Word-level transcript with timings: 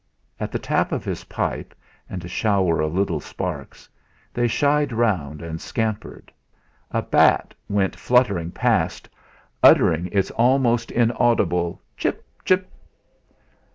At 0.39 0.51
the 0.51 0.57
tap 0.57 0.91
of 0.91 1.05
his 1.05 1.25
pipe, 1.25 1.75
and 2.09 2.25
a 2.25 2.27
shower 2.27 2.81
of 2.81 2.95
little 2.95 3.19
sparks, 3.19 3.87
they 4.33 4.47
shied 4.47 4.91
round 4.91 5.43
and 5.43 5.61
scampered. 5.61 6.31
A 6.89 7.03
bat 7.03 7.53
went 7.69 7.95
fluttering 7.95 8.49
past, 8.49 9.07
uttering 9.61 10.07
its 10.11 10.31
almost 10.31 10.89
inaudible 10.89 11.83
"chip, 11.97 12.25
chip." 12.43 12.67